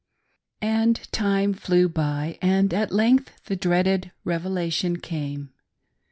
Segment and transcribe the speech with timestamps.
[0.63, 5.53] AND time flew by; and at length the dreaded Revelation came.